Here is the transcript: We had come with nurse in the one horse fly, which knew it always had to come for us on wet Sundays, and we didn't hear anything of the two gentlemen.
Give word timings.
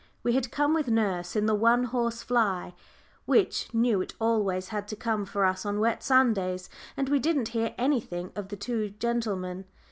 We 0.23 0.33
had 0.33 0.49
come 0.51 0.73
with 0.73 0.87
nurse 0.87 1.35
in 1.35 1.45
the 1.45 1.53
one 1.53 1.83
horse 1.83 2.23
fly, 2.23 2.73
which 3.25 3.71
knew 3.71 4.01
it 4.01 4.15
always 4.19 4.69
had 4.69 4.87
to 4.87 4.95
come 4.95 5.25
for 5.27 5.45
us 5.45 5.63
on 5.63 5.79
wet 5.79 6.01
Sundays, 6.01 6.71
and 6.97 7.07
we 7.07 7.19
didn't 7.19 7.49
hear 7.49 7.75
anything 7.77 8.31
of 8.35 8.47
the 8.47 8.57
two 8.57 8.89
gentlemen. 8.97 9.65